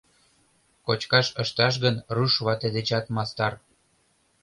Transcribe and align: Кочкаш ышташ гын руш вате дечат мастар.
Кочкаш 0.85 1.27
ышташ 1.43 1.73
гын 1.83 1.95
руш 2.15 2.33
вате 2.45 2.69
дечат 2.75 3.05
мастар. 3.15 3.53